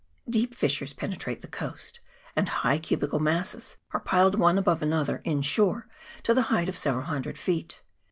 Deep 0.27 0.55
fissures 0.55 0.93
penetrate 0.93 1.41
the 1.43 1.47
coast, 1.47 1.99
and 2.35 2.49
high 2.49 2.79
cubical 2.79 3.19
masses 3.19 3.77
are 3.91 3.99
piled 3.99 4.33
one 4.39 4.57
above 4.57 4.81
another 4.81 5.17
in 5.23 5.43
shore 5.43 5.87
to 6.23 6.33
the 6.33 6.41
height 6.49 6.67
of 6.67 6.75
several 6.75 7.05
hundred 7.05 7.37
feet. 7.37 7.83